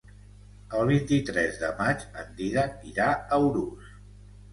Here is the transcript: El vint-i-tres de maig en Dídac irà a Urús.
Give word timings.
El 0.77 0.85
vint-i-tres 0.91 1.59
de 1.63 1.69
maig 1.81 2.05
en 2.21 2.31
Dídac 2.39 2.87
irà 2.93 3.11
a 3.37 3.39
Urús. 3.51 3.93